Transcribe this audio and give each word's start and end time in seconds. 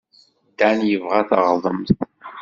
Dan 0.59 0.77
yebɣa 0.89 1.21
taɣdemt. 1.29 1.89